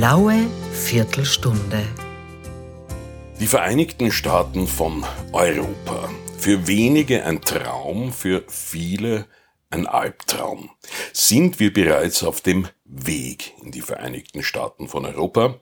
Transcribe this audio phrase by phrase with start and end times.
[0.00, 1.84] blaue Viertelstunde.
[3.38, 6.08] Die Vereinigten Staaten von Europa.
[6.38, 9.26] Für wenige ein Traum, für viele
[9.68, 10.70] ein Albtraum.
[11.12, 15.56] Sind wir bereits auf dem Weg in die Vereinigten Staaten von Europa?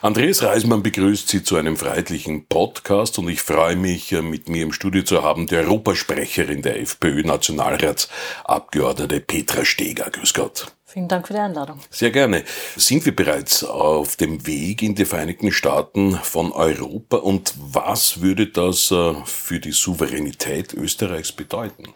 [0.00, 4.72] Andreas Reismann begrüßt Sie zu einem freiheitlichen Podcast und ich freue mich, mit mir im
[4.72, 10.08] Studio zu haben, die Europasprecherin der FPÖ-Nationalratsabgeordnete Petra Steger.
[10.08, 10.72] Grüß Gott.
[10.92, 11.80] Vielen Dank für die Einladung.
[11.88, 12.44] Sehr gerne.
[12.76, 18.48] Sind wir bereits auf dem Weg in die Vereinigten Staaten von Europa und was würde
[18.48, 21.94] das äh, für die Souveränität Österreichs bedeuten?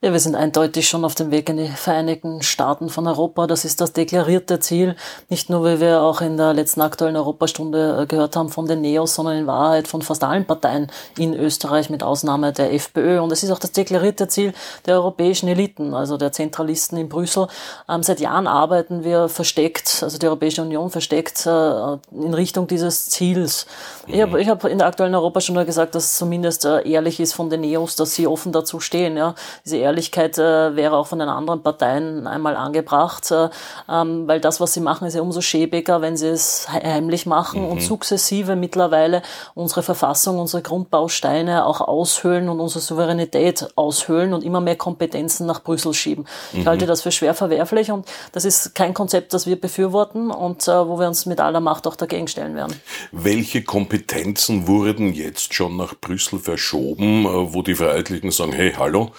[0.00, 3.48] Ja, wir sind eindeutig schon auf dem Weg in die Vereinigten Staaten von Europa.
[3.48, 4.94] Das ist das deklarierte Ziel.
[5.28, 8.80] Nicht nur, wie wir auch in der letzten aktuellen Europastunde äh, gehört haben, von den
[8.80, 10.86] Neos, sondern in Wahrheit von fast allen Parteien
[11.18, 13.20] in Österreich mit Ausnahme der FPÖ.
[13.20, 14.54] Und es ist auch das deklarierte Ziel
[14.86, 17.48] der europäischen Eliten, also der Zentralisten in Brüssel.
[17.88, 23.10] Ähm, seit Jahren arbeiten wir versteckt, also die Europäische Union versteckt äh, in Richtung dieses
[23.10, 23.66] Ziels.
[24.06, 27.32] Ich habe ich hab in der aktuellen Europastunde gesagt, dass es zumindest äh, ehrlich ist
[27.32, 29.16] von den Neos, dass sie offen dazu stehen.
[29.16, 29.34] Ja.
[29.64, 33.48] Diese Ehrlichkeit äh, wäre auch von den anderen Parteien einmal angebracht, äh,
[33.88, 37.62] ähm, weil das, was sie machen, ist ja umso schäbiger, wenn sie es heimlich machen
[37.62, 37.68] mhm.
[37.68, 39.22] und sukzessive mittlerweile
[39.54, 45.62] unsere Verfassung, unsere Grundbausteine auch aushöhlen und unsere Souveränität aushöhlen und immer mehr Kompetenzen nach
[45.62, 46.26] Brüssel schieben.
[46.52, 46.60] Mhm.
[46.60, 50.68] Ich halte das für schwer verwerflich und das ist kein Konzept, das wir befürworten und
[50.68, 52.74] äh, wo wir uns mit aller Macht auch dagegen stellen werden.
[53.10, 59.12] Welche Kompetenzen wurden jetzt schon nach Brüssel verschoben, äh, wo die Freiheitlichen sagen, hey, hallo,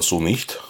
[0.00, 0.60] so nicht?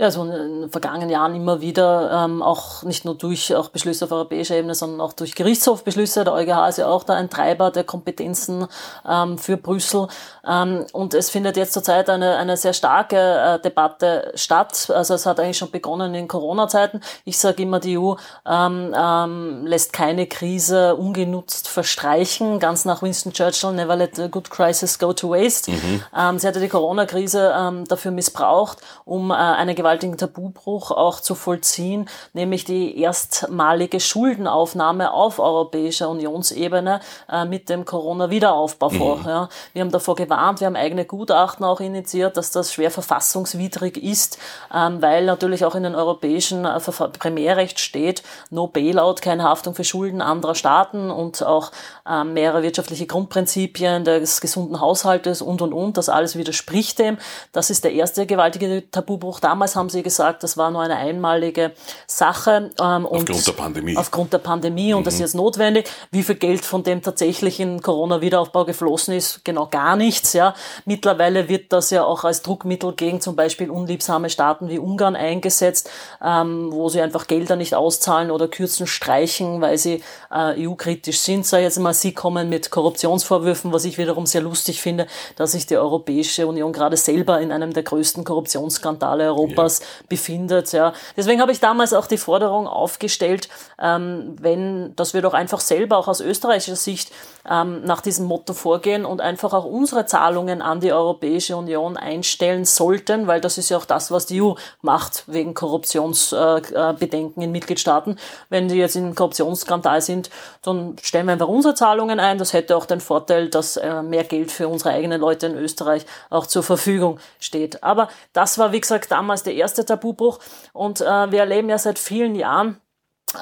[0.00, 4.04] Ja, so in den vergangenen Jahren immer wieder, ähm, auch nicht nur durch auch Beschlüsse
[4.04, 6.22] auf europäischer Ebene, sondern auch durch Gerichtshofbeschlüsse.
[6.22, 8.68] Der EuGH ist ja auch da ein Treiber der Kompetenzen
[9.08, 10.06] ähm, für Brüssel.
[10.46, 14.88] Ähm, und es findet jetzt zurzeit eine, eine sehr starke äh, Debatte statt.
[14.94, 17.00] Also es hat eigentlich schon begonnen in Corona-Zeiten.
[17.24, 18.14] Ich sage immer, die EU
[18.46, 22.60] ähm, ähm, lässt keine Krise ungenutzt verstreichen.
[22.60, 25.72] Ganz nach Winston Churchill, never let a good crisis go to waste.
[25.72, 26.04] Mhm.
[26.16, 31.34] Ähm, sie hatte die Corona-Krise ähm, dafür missbraucht, um äh, eine gewaltigen Tabubruch auch zu
[31.34, 37.00] vollziehen, nämlich die erstmalige Schuldenaufnahme auf europäischer Unionsebene
[37.32, 39.22] äh, mit dem Corona-Wiederaufbaufonds.
[39.24, 39.28] Mhm.
[39.30, 39.48] Ja.
[39.72, 44.38] Wir haben davor gewarnt, wir haben eigene Gutachten auch initiiert, dass das schwer verfassungswidrig ist,
[44.74, 46.78] ähm, weil natürlich auch in den europäischen äh,
[47.18, 51.72] Primärrecht steht, no Bailout, keine Haftung für Schulden anderer Staaten und auch
[52.06, 55.96] äh, mehrere wirtschaftliche Grundprinzipien des gesunden Haushaltes und und und.
[55.96, 57.16] Das alles widerspricht dem.
[57.52, 59.40] Das ist der erste gewaltige Tabubruch.
[59.40, 61.72] Damals haben sie gesagt, das war nur eine einmalige
[62.06, 62.70] Sache.
[62.80, 63.96] Ähm, aufgrund der Pandemie.
[63.96, 65.04] Aufgrund der Pandemie und mhm.
[65.04, 65.88] das ist jetzt notwendig.
[66.10, 70.32] Wie viel Geld von dem tatsächlich in Corona-Wiederaufbau geflossen ist, genau gar nichts.
[70.32, 70.54] Ja.
[70.84, 75.90] Mittlerweile wird das ja auch als Druckmittel gegen zum Beispiel unliebsame Staaten wie Ungarn eingesetzt,
[76.22, 81.46] ähm, wo sie einfach Gelder nicht auszahlen oder kürzen, streichen, weil sie äh, EU-kritisch sind.
[81.46, 85.06] Sag jetzt mal, sie kommen mit Korruptionsvorwürfen, was ich wiederum sehr lustig finde,
[85.36, 90.72] dass sich die Europäische Union gerade selber in einem der größten Korruptionsskandale Europas Europas befindet.
[90.72, 90.92] Ja.
[91.16, 93.48] Deswegen habe ich damals auch die Forderung aufgestellt,
[93.80, 97.12] ähm, wenn, dass wir doch einfach selber auch aus österreichischer Sicht
[97.48, 102.64] ähm, nach diesem Motto vorgehen und einfach auch unsere Zahlungen an die Europäische Union einstellen
[102.64, 107.52] sollten, weil das ist ja auch das, was die EU macht wegen Korruptionsbedenken äh, in
[107.52, 108.18] Mitgliedstaaten.
[108.48, 110.30] Wenn die jetzt in Korruptionsskandal sind,
[110.62, 112.38] dann stellen wir einfach unsere Zahlungen ein.
[112.38, 116.04] Das hätte auch den Vorteil, dass äh, mehr Geld für unsere eigenen Leute in Österreich
[116.30, 117.82] auch zur Verfügung steht.
[117.82, 120.38] Aber das war, wie gesagt, damals der erste Tabubruch
[120.72, 122.80] und äh, wir erleben ja seit vielen Jahren,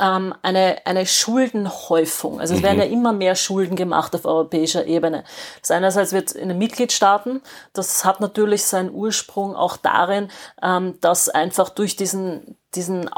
[0.01, 2.41] ähm, eine, eine Schuldenhäufung.
[2.41, 2.93] Also es werden ja mhm.
[2.93, 5.25] immer mehr Schulden gemacht auf europäischer Ebene.
[5.61, 7.41] Das einerseits wird in den Mitgliedstaaten,
[7.73, 10.29] das hat natürlich seinen Ursprung auch darin,
[10.63, 13.09] ähm, dass einfach durch diesen, diesen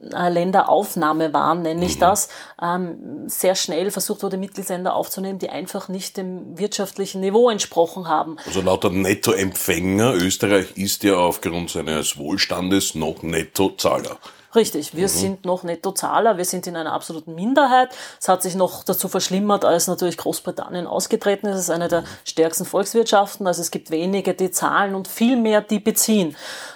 [0.00, 2.00] Mitgliedsländeraufnahme waren, nenne ich mhm.
[2.00, 2.28] das,
[2.60, 8.36] ähm, sehr schnell versucht wurde, Mitgliedsländer aufzunehmen, die einfach nicht dem wirtschaftlichen Niveau entsprochen haben.
[8.46, 14.18] Also lauter Nettoempfänger, Österreich ist ja aufgrund seines Wohlstandes noch Nettozahler.
[14.52, 15.08] Richtig, wir mhm.
[15.08, 17.90] sind noch Nettozahler, wir sind in einer absoluten Minderheit.
[18.20, 21.54] Es hat sich noch dazu verschlimmert, als natürlich Großbritannien ausgetreten ist.
[21.54, 25.60] Es ist eine der stärksten Volkswirtschaften, also es gibt wenige, die zahlen und viel mehr,
[25.60, 26.34] die beziehen.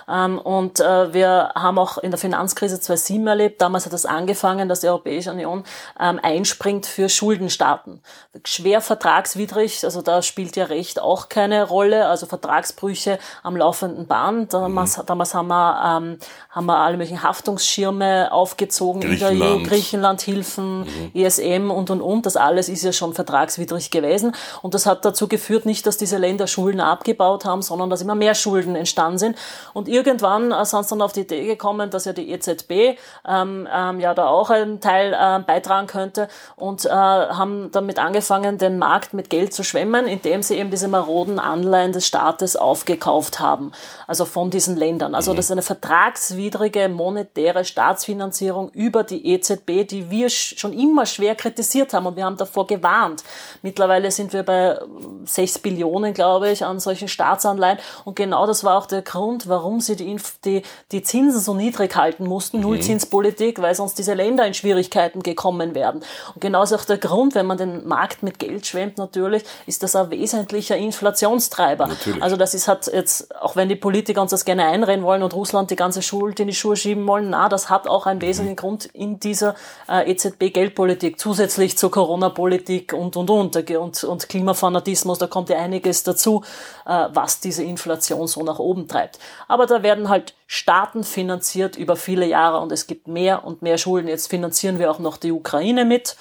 [0.09, 4.69] Ähm, und äh, wir haben auch in der Finanzkrise 2007 erlebt, damals hat das angefangen,
[4.69, 5.65] dass die Europäische Union
[5.99, 8.01] ähm, einspringt für Schuldenstaaten.
[8.45, 14.53] Schwer vertragswidrig, also da spielt ja Recht auch keine Rolle, also Vertragsbrüche am laufenden Band.
[14.53, 15.06] Damals, mhm.
[15.06, 16.19] damals haben, wir, ähm,
[16.51, 21.11] haben wir alle möglichen Haftungsschirme aufgezogen in der EU, Griechenlandhilfen, mhm.
[21.15, 22.27] ESM und und und.
[22.27, 24.35] Das alles ist ja schon vertragswidrig gewesen.
[24.62, 28.15] Und das hat dazu geführt, nicht, dass diese Länder Schulden abgebaut haben, sondern dass immer
[28.15, 29.39] mehr Schulden entstanden sind.
[29.73, 33.69] Und irgendwann äh, sind sie dann auf die Idee gekommen, dass ja die EZB ähm,
[33.73, 38.79] ähm, ja da auch einen Teil äh, beitragen könnte und äh, haben damit angefangen, den
[38.79, 43.73] Markt mit Geld zu schwemmen, indem sie eben diese maroden Anleihen des Staates aufgekauft haben,
[44.06, 45.14] also von diesen Ländern.
[45.14, 45.37] Also mhm.
[45.37, 51.94] das ist eine vertragswidrige monetäre Staatsfinanzierung über die EZB, die wir schon immer schwer kritisiert
[51.94, 53.23] haben und wir haben davor gewarnt.
[53.62, 54.79] Mittlerweile sind wir bei
[55.25, 59.81] 6 Billionen, glaube ich, an solchen Staatsanleihen und genau das war auch der Grund, warum
[59.84, 62.64] sie die, die, die Zinsen so niedrig halten mussten, mhm.
[62.64, 66.02] Nullzinspolitik, weil sonst diese Länder in Schwierigkeiten gekommen werden.
[66.34, 69.82] Und genau ist auch der Grund, wenn man den Markt mit Geld schwemmt natürlich, ist
[69.82, 71.86] das ein wesentlicher Inflationstreiber.
[71.86, 72.22] Natürlich.
[72.22, 75.34] Also das ist hat jetzt, auch wenn die Politiker uns das gerne einreden wollen und
[75.34, 78.54] Russland die ganze Schuld in die Schuhe schieben wollen, na, das hat auch einen wesentlichen
[78.54, 78.56] mhm.
[78.56, 79.54] Grund in dieser
[79.88, 86.02] äh, EZB-Geldpolitik, zusätzlich zur Corona-Politik und, und, und, und, und Klimafanatismus, da kommt ja einiges
[86.02, 86.42] dazu,
[86.86, 89.19] äh, was diese Inflation so nach oben treibt.
[89.48, 93.79] Aber da werden halt Staaten finanziert über viele Jahre und es gibt mehr und mehr
[93.79, 94.09] Schulden.
[94.09, 96.17] Jetzt finanzieren wir auch noch die Ukraine mit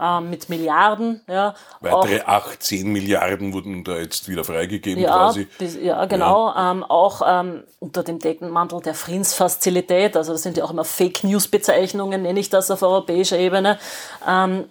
[0.00, 1.22] ähm, mit Milliarden.
[1.28, 1.54] Ja.
[1.80, 5.46] Weitere auch, 18 Milliarden wurden da jetzt wieder freigegeben ja, quasi.
[5.58, 6.48] Bis, ja, genau.
[6.48, 6.72] Ja.
[6.72, 11.24] Ähm, auch ähm, unter dem Deckenmantel der Friedensfazilität, also das sind ja auch immer Fake
[11.24, 13.78] News Bezeichnungen, nenne ich das auf europäischer Ebene.
[14.28, 14.64] Ähm,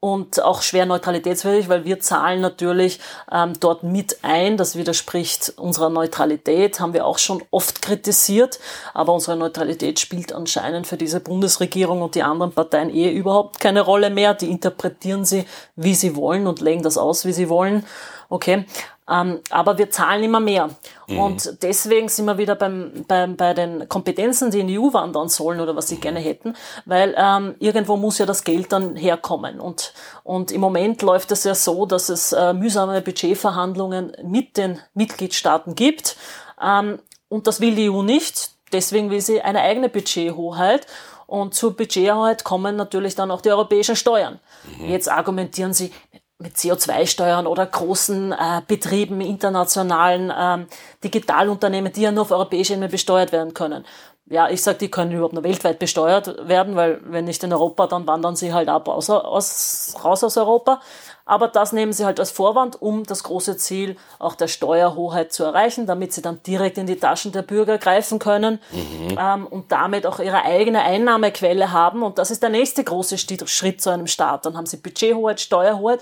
[0.00, 3.00] und auch schwer neutralitätswürdig, weil wir zahlen natürlich
[3.32, 4.56] ähm, dort mit ein.
[4.56, 8.60] Das widerspricht unserer Neutralität, haben wir auch schon oft kritisiert.
[8.94, 13.80] Aber unsere Neutralität spielt anscheinend für diese Bundesregierung und die anderen Parteien eh überhaupt keine
[13.80, 14.34] Rolle mehr.
[14.34, 17.84] Die interpretieren sie, wie sie wollen und legen das aus, wie sie wollen.
[18.28, 18.66] Okay.
[19.08, 20.68] Ähm, aber wir zahlen immer mehr.
[21.06, 21.18] Mhm.
[21.18, 25.28] Und deswegen sind wir wieder beim, beim, bei den Kompetenzen, die in die EU wandern
[25.28, 29.60] sollen oder was sie gerne hätten, weil ähm, irgendwo muss ja das Geld dann herkommen.
[29.60, 29.94] Und,
[30.24, 35.74] und im Moment läuft es ja so, dass es äh, mühsame Budgetverhandlungen mit den Mitgliedstaaten
[35.74, 36.16] gibt.
[36.62, 38.50] Ähm, und das will die EU nicht.
[38.72, 40.86] Deswegen will sie eine eigene Budgethoheit.
[41.26, 44.40] Und zur Budgethoheit kommen natürlich dann auch die europäischen Steuern.
[44.78, 44.88] Mhm.
[44.88, 45.92] Jetzt argumentieren sie,
[46.38, 50.66] mit CO2-Steuern oder großen äh, Betrieben, internationalen ähm,
[51.02, 53.84] Digitalunternehmen, die ja nur auf europäischer Ebene besteuert werden können.
[54.30, 57.86] Ja, ich sage, die können überhaupt nur weltweit besteuert werden, weil wenn nicht in Europa,
[57.86, 60.80] dann wandern sie halt ab aus, aus, raus aus Europa.
[61.24, 65.44] Aber das nehmen sie halt als Vorwand, um das große Ziel auch der Steuerhoheit zu
[65.44, 69.18] erreichen, damit sie dann direkt in die Taschen der Bürger greifen können mhm.
[69.18, 72.02] ähm, und damit auch ihre eigene Einnahmequelle haben.
[72.02, 74.46] Und das ist der nächste große Schritt zu einem Staat.
[74.46, 76.00] Dann haben sie Budgethoheit, Steuerhoheit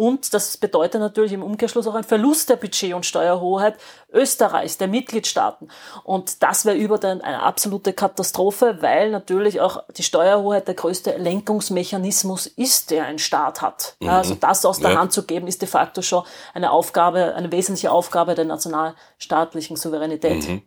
[0.00, 3.76] und das bedeutet natürlich im Umkehrschluss auch ein Verlust der Budget- und Steuerhoheit
[4.10, 5.68] Österreichs, der Mitgliedstaaten.
[6.04, 12.46] Und das wäre über eine absolute Katastrophe, weil natürlich auch die Steuerhoheit der größte Lenkungsmechanismus
[12.46, 13.96] ist, der ein Staat hat.
[14.00, 14.08] Mhm.
[14.08, 14.98] Also das aus der ja.
[14.98, 16.24] Hand zu geben, ist de facto schon
[16.54, 20.48] eine Aufgabe, eine wesentliche Aufgabe der nationalstaatlichen Souveränität.
[20.48, 20.62] Mhm.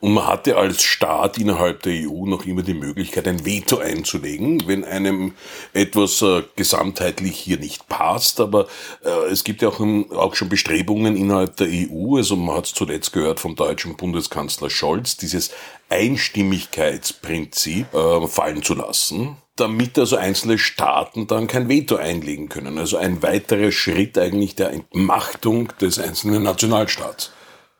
[0.00, 4.62] Und man hatte als Staat innerhalb der EU noch immer die Möglichkeit, ein Veto einzulegen,
[4.66, 5.34] wenn einem
[5.72, 8.40] etwas äh, gesamtheitlich hier nicht passt.
[8.40, 8.68] Aber
[9.04, 12.66] äh, es gibt ja auch, um, auch schon Bestrebungen innerhalb der EU, also man hat
[12.66, 15.50] es zuletzt gehört vom deutschen Bundeskanzler Scholz, dieses
[15.88, 22.78] Einstimmigkeitsprinzip äh, fallen zu lassen damit also einzelne Staaten dann kein Veto einlegen können.
[22.78, 27.32] Also ein weiterer Schritt eigentlich der Entmachtung des einzelnen Nationalstaats.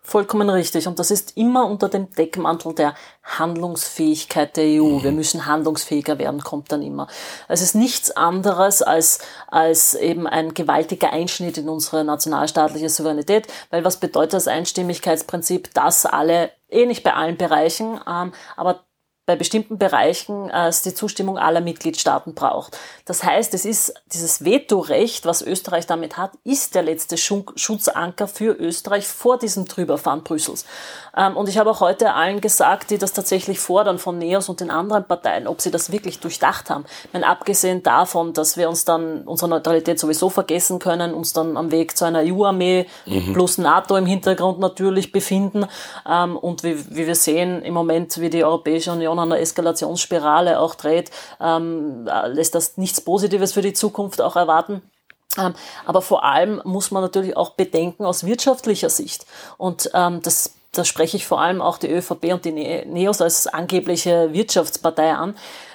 [0.08, 0.88] Vollkommen richtig.
[0.88, 4.84] Und das ist immer unter dem Deckmantel der Handlungsfähigkeit der EU.
[4.84, 5.02] Mhm.
[5.02, 7.08] Wir müssen handlungsfähiger werden, kommt dann immer.
[7.46, 13.48] Es ist nichts anderes als, als eben ein gewaltiger Einschnitt in unsere nationalstaatliche Souveränität.
[13.68, 15.74] Weil was bedeutet das Einstimmigkeitsprinzip?
[15.74, 18.84] Dass alle, eh nicht bei allen Bereichen, ähm, aber
[19.28, 22.78] bei bestimmten Bereichen äh, die Zustimmung aller Mitgliedstaaten braucht.
[23.04, 28.54] Das heißt, es ist dieses Vetorecht, was Österreich damit hat, ist der letzte Schutzanker für
[28.54, 30.64] Österreich vor diesem Drüberfahren Brüssels.
[31.14, 34.60] Ähm, und ich habe auch heute allen gesagt, die das tatsächlich fordern von NEOS und
[34.60, 36.86] den anderen Parteien, ob sie das wirklich durchdacht haben.
[37.04, 41.58] Ich meine, abgesehen davon, dass wir uns dann unsere Neutralität sowieso vergessen können, uns dann
[41.58, 43.34] am Weg zu einer EU-Armee mhm.
[43.34, 45.66] plus NATO im Hintergrund natürlich befinden
[46.08, 50.60] ähm, und wie, wie wir sehen im Moment, wie die Europäische Union an einer Eskalationsspirale
[50.60, 51.10] auch dreht,
[51.40, 54.82] ähm, lässt das nichts Positives für die Zukunft auch erwarten.
[55.36, 59.26] Ähm, aber vor allem muss man natürlich auch bedenken aus wirtschaftlicher Sicht.
[59.56, 63.20] Und ähm, das da spreche ich vor allem auch die ÖVP und die ne-, NEOS
[63.20, 65.34] als angebliche Wirtschaftspartei an.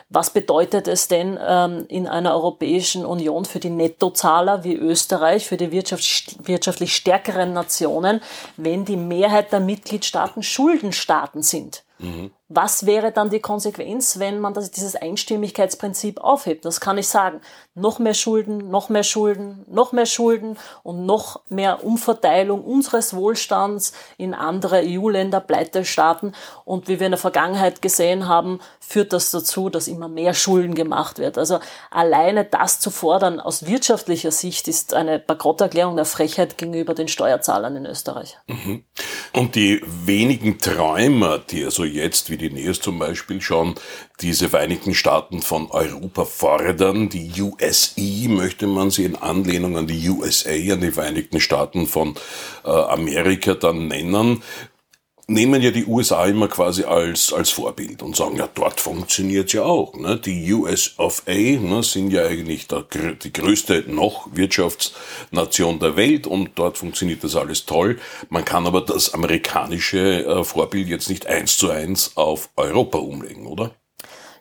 [0.10, 5.58] Was bedeutet es denn ähm, in einer Europäischen Union für die Nettozahler wie Österreich, für
[5.58, 8.22] die wirtschaftlich stärkeren Nationen,
[8.56, 11.84] wenn die Mehrheit der Mitgliedstaaten Schuldenstaaten sind?
[11.98, 12.32] Mhm.
[12.56, 16.66] Was wäre dann die Konsequenz, wenn man das, dieses Einstimmigkeitsprinzip aufhebt?
[16.66, 17.42] Das kann ich sagen.
[17.74, 23.94] Noch mehr Schulden, noch mehr Schulden, noch mehr Schulden und noch mehr Umverteilung unseres Wohlstands
[24.18, 26.36] in andere EU-Länder, Pleitestaaten.
[26.66, 30.76] Und wie wir in der Vergangenheit gesehen haben, führt das dazu, dass immer mehr Schulden
[30.76, 31.40] gemacht wird.
[31.40, 37.08] Also alleine das zu fordern aus wirtschaftlicher Sicht ist eine Bankrotterklärung der Frechheit gegenüber den
[37.08, 38.38] Steuerzahlern in Österreich.
[38.48, 38.84] Mhm.
[39.34, 43.76] Und die wenigen Träumer, die also jetzt, wie NEOS zum Beispiel schon,
[44.22, 50.10] diese Vereinigten Staaten von Europa fordern, die USE möchte man sie in Anlehnung an die
[50.10, 52.16] USA, an die Vereinigten Staaten von
[52.66, 54.42] äh, Amerika dann nennen,
[55.28, 59.64] nehmen ja die USA immer quasi als, als Vorbild und sagen, ja, dort funktioniert's ja
[59.64, 59.96] auch.
[59.96, 60.18] Ne?
[60.18, 62.84] Die US of A ne, sind ja eigentlich der,
[63.24, 68.00] die größte noch Wirtschaftsnation der Welt und dort funktioniert das alles toll.
[68.30, 73.48] Man kann aber das amerikanische äh, Vorbild jetzt nicht eins zu eins auf Europa umlegen,
[73.48, 73.72] oder?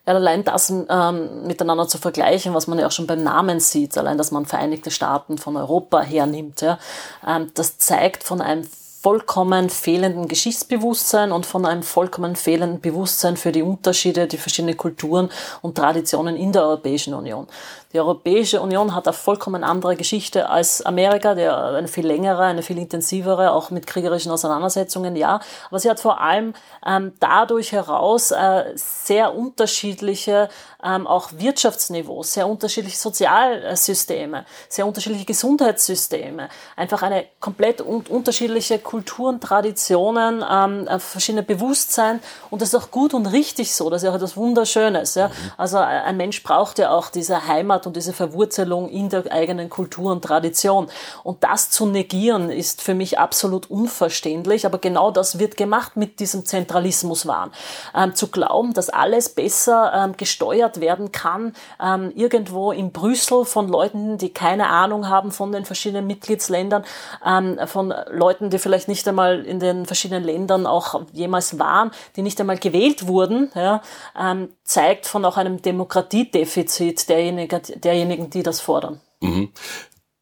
[0.04, 3.96] Ja, allein das ähm, miteinander zu vergleichen, was man ja auch schon beim Namen sieht,
[3.96, 6.80] allein, dass man Vereinigte Staaten von Europa hernimmt, ja,
[7.24, 8.66] ähm, das zeigt von einem
[9.02, 15.28] vollkommen fehlenden Geschichtsbewusstsein und von einem vollkommen fehlenden Bewusstsein für die Unterschiede, die verschiedenen Kulturen
[15.60, 17.48] und Traditionen in der Europäischen Union.
[17.92, 22.62] Die Europäische Union hat eine vollkommen andere Geschichte als Amerika, der eine viel längere, eine
[22.62, 25.40] viel intensivere, auch mit kriegerischen Auseinandersetzungen, ja.
[25.68, 26.54] Aber sie hat vor allem
[26.86, 30.48] ähm, dadurch heraus äh, sehr unterschiedliche
[30.82, 39.40] ähm, auch Wirtschaftsniveaus, sehr unterschiedliche Sozialsysteme, sehr unterschiedliche Gesundheitssysteme, einfach eine komplett un unterschiedliche Kulturen,
[39.40, 42.20] Traditionen, ähm, äh, verschiedene Bewusstsein
[42.50, 45.14] und das ist auch gut und richtig so, das ist ja auch etwas Wunderschönes.
[45.14, 45.28] Ja?
[45.28, 45.32] Mhm.
[45.56, 49.30] Also äh, ein Mensch braucht ja auch diese Heimat hat und diese Verwurzelung in der
[49.30, 50.88] eigenen Kultur und Tradition.
[51.24, 56.20] Und das zu negieren ist für mich absolut unverständlich, aber genau das wird gemacht mit
[56.20, 57.52] diesem Zentralismuswahn.
[57.94, 63.68] Ähm, zu glauben, dass alles besser ähm, gesteuert werden kann, ähm, irgendwo in Brüssel von
[63.68, 66.84] Leuten, die keine Ahnung haben von den verschiedenen Mitgliedsländern,
[67.26, 72.22] ähm, von Leuten, die vielleicht nicht einmal in den verschiedenen Ländern auch jemals waren, die
[72.22, 73.82] nicht einmal gewählt wurden, ja,
[74.18, 79.00] ähm, zeigt von auch einem Demokratiedefizit derjenigen, derjenigen, die das fordern.
[79.20, 79.50] Mhm.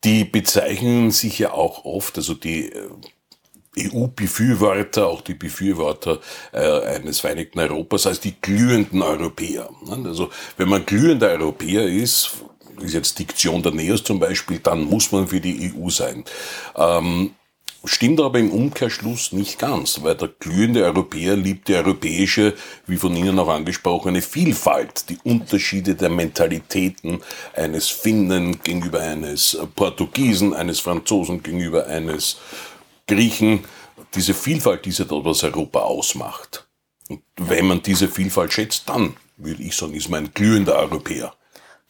[0.04, 2.88] Die bezeichnen sich ja auch oft, also die äh,
[3.78, 6.18] EU-Befürworter, auch die Befürworter
[6.52, 9.70] äh, eines Vereinigten Europas als die glühenden Europäer.
[10.04, 12.32] Also wenn man glühender Europäer ist,
[12.80, 16.24] ist jetzt Diktion der NEOS zum Beispiel, dann muss man für die EU sein.
[16.76, 17.34] Ähm,
[17.84, 22.54] Stimmt aber im Umkehrschluss nicht ganz, weil der glühende Europäer liebt die europäische,
[22.86, 27.22] wie von Ihnen auch angesprochene, Vielfalt, die Unterschiede der Mentalitäten
[27.54, 32.36] eines Finnen gegenüber eines Portugiesen, eines Franzosen gegenüber eines
[33.06, 33.64] Griechen,
[34.14, 36.68] diese Vielfalt, die dort was Europa ausmacht.
[37.08, 41.34] Und wenn man diese Vielfalt schätzt, dann würde ich sagen, ist man ein glühender Europäer.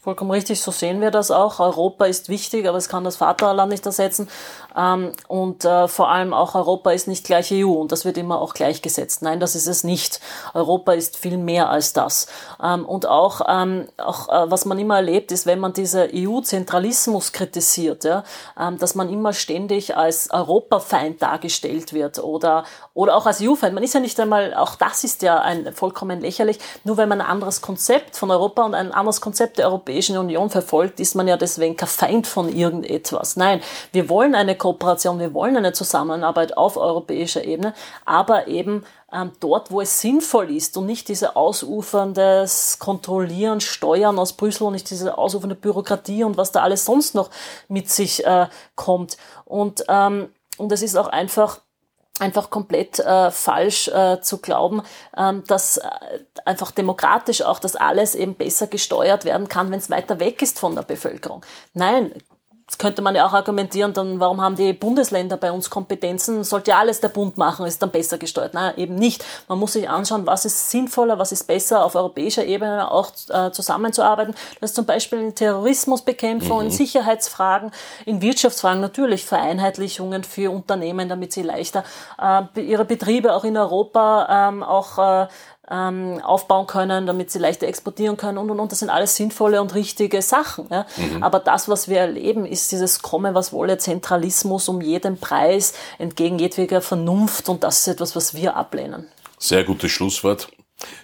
[0.03, 1.61] Vollkommen richtig, so sehen wir das auch.
[1.61, 4.31] Europa ist wichtig, aber es kann das Vaterland nicht ersetzen.
[4.75, 8.41] Ähm, und äh, vor allem auch Europa ist nicht gleich EU und das wird immer
[8.41, 9.21] auch gleichgesetzt.
[9.21, 10.21] Nein, das ist es nicht.
[10.55, 12.29] Europa ist viel mehr als das.
[12.63, 17.33] Ähm, und auch, ähm, auch äh, was man immer erlebt, ist, wenn man diese EU-Zentralismus
[17.33, 18.07] kritisiert,
[18.79, 22.65] dass man immer ständig als Europafeind dargestellt wird oder,
[22.95, 23.75] oder auch als EU-Feind.
[23.75, 27.21] Man ist ja nicht einmal, auch das ist ja ein vollkommen lächerlich, nur wenn man
[27.21, 31.17] ein anderes Konzept von Europa und ein anderes Konzept der Europäischen Europäischen Union verfolgt, ist
[31.17, 33.35] man ja deswegen kein Feind von irgendetwas.
[33.37, 33.61] Nein,
[33.93, 39.73] wir wollen eine Kooperation, wir wollen eine Zusammenarbeit auf europäischer Ebene, aber eben ähm, dort,
[39.73, 45.19] wo es sinnvoll ist und nicht diese ausuferndes Kontrollieren, Steuern aus Brüssel und nicht diese
[45.19, 47.31] ausufernde Bürokratie und was da alles sonst noch
[47.69, 49.17] mit sich äh, kommt.
[49.45, 51.59] Und, ähm, und es ist auch einfach
[52.21, 54.83] einfach komplett äh, falsch äh, zu glauben,
[55.17, 55.89] ähm, dass äh,
[56.45, 60.59] einfach demokratisch auch das alles eben besser gesteuert werden kann, wenn es weiter weg ist
[60.59, 61.45] von der Bevölkerung.
[61.75, 62.13] Nein,
[62.71, 66.45] Jetzt könnte man ja auch argumentieren, dann warum haben die Bundesländer bei uns Kompetenzen?
[66.45, 68.55] Sollte ja alles der Bund machen, ist dann besser gesteuert.
[68.55, 69.25] Nein, eben nicht.
[69.49, 73.51] Man muss sich anschauen, was ist sinnvoller, was ist besser, auf europäischer Ebene auch äh,
[73.51, 74.37] zusammenzuarbeiten.
[74.61, 76.67] Das ist zum Beispiel in Terrorismusbekämpfung, mhm.
[76.67, 77.73] in Sicherheitsfragen,
[78.07, 81.83] in Wirtschaftsfragen natürlich Vereinheitlichungen für Unternehmen, damit sie leichter
[82.23, 85.27] äh, ihre Betriebe auch in Europa ähm, auch äh,
[85.71, 88.73] ähm, aufbauen können, damit sie leichter exportieren können und und und.
[88.73, 90.67] Das sind alles sinnvolle und richtige Sachen.
[90.71, 90.87] Ja?
[90.97, 91.23] Mhm.
[91.23, 96.39] Aber das, was wir erleben, ist dieses Komme, was wolle Zentralismus um jeden Preis entgegen
[96.39, 99.07] jedweder Vernunft und das ist etwas, was wir ablehnen.
[99.39, 100.49] Sehr gutes Schlusswort.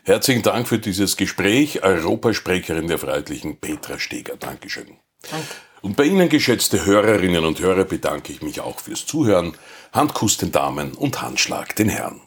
[0.04, 1.82] Herzlichen Dank für dieses Gespräch.
[1.82, 4.36] Europasprecherin der Freiheitlichen Petra Steger.
[4.36, 4.96] Dankeschön.
[5.30, 5.46] Danke.
[5.82, 9.56] Und bei Ihnen, geschätzte Hörerinnen und Hörer, bedanke ich mich auch fürs Zuhören.
[9.92, 12.20] Handkuss den Damen und Handschlag den Herren.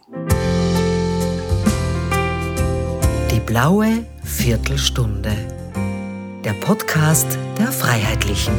[3.50, 5.32] Blaue Viertelstunde.
[6.46, 8.54] Der Podcast der Freiheitlichen.